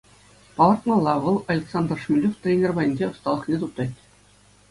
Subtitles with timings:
[0.55, 3.97] Палӑртмалла: вӑл Александр Шмелев тренер патӗнче ӑсталӑхне туптать.